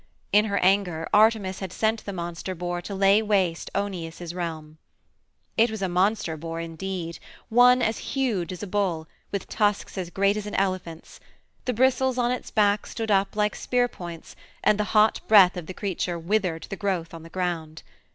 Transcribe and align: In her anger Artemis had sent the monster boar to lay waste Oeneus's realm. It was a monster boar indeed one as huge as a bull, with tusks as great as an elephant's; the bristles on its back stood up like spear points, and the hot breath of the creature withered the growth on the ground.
In 0.33 0.45
her 0.45 0.57
anger 0.57 1.07
Artemis 1.13 1.59
had 1.59 1.71
sent 1.71 2.05
the 2.05 2.11
monster 2.11 2.55
boar 2.55 2.81
to 2.81 2.95
lay 2.95 3.21
waste 3.21 3.69
Oeneus's 3.75 4.33
realm. 4.33 4.79
It 5.57 5.69
was 5.69 5.83
a 5.83 5.87
monster 5.87 6.35
boar 6.35 6.59
indeed 6.59 7.19
one 7.49 7.83
as 7.83 7.99
huge 8.17 8.51
as 8.51 8.63
a 8.63 8.65
bull, 8.65 9.07
with 9.31 9.47
tusks 9.47 9.99
as 9.99 10.09
great 10.09 10.37
as 10.37 10.47
an 10.47 10.55
elephant's; 10.55 11.19
the 11.65 11.73
bristles 11.73 12.17
on 12.17 12.31
its 12.31 12.49
back 12.49 12.87
stood 12.87 13.11
up 13.11 13.35
like 13.35 13.55
spear 13.55 13.87
points, 13.87 14.35
and 14.63 14.79
the 14.79 14.85
hot 14.97 15.21
breath 15.27 15.55
of 15.55 15.67
the 15.67 15.71
creature 15.75 16.17
withered 16.17 16.63
the 16.71 16.75
growth 16.75 17.13
on 17.13 17.21
the 17.21 17.29
ground. 17.29 17.83